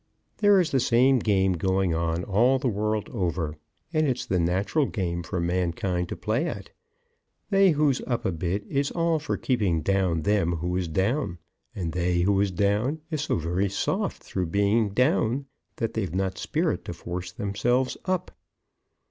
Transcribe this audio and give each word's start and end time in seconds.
There's 0.39 0.71
the 0.71 0.79
same 0.79 1.19
game 1.19 1.53
going 1.53 1.93
on 1.93 2.23
all 2.23 2.57
the 2.57 2.67
world 2.67 3.07
over; 3.09 3.55
and 3.93 4.07
it's 4.07 4.25
the 4.25 4.39
natural 4.39 4.87
game 4.87 5.21
for 5.21 5.39
mankind 5.39 6.09
to 6.09 6.15
play 6.15 6.47
at. 6.47 6.71
They 7.51 7.69
who's 7.69 8.01
up 8.07 8.25
a 8.25 8.31
bit 8.31 8.65
is 8.67 8.89
all 8.89 9.19
for 9.19 9.37
keeping 9.37 9.81
down 9.83 10.23
them 10.23 10.53
who 10.55 10.75
is 10.75 10.87
down; 10.87 11.37
and 11.75 11.91
they 11.91 12.21
who 12.21 12.41
is 12.41 12.49
down 12.49 13.01
is 13.11 13.21
so 13.21 13.35
very 13.35 13.69
soft 13.69 14.23
through 14.23 14.47
being 14.47 14.89
down, 14.89 15.45
that 15.75 15.93
they've 15.93 16.15
not 16.15 16.39
spirit 16.39 16.83
to 16.85 16.93
force 16.93 17.31
themselves 17.31 17.95
up. 18.05 18.31